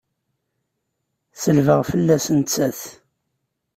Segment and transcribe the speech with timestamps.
[1.41, 2.81] Selbeɣ fell-as nettat!